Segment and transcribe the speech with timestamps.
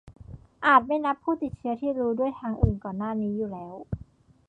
[0.65, 3.75] -อาจไม่นับผู้ติดเชื้อที่รู้ด้วยทางอื่นก่อนหน้านี้อยู่แล้ว